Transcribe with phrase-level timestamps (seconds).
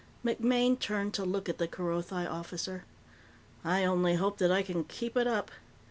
[0.25, 2.85] MacMaine turned to look at the Kerothi officer.
[3.63, 5.51] "I only hope that I can keep it up.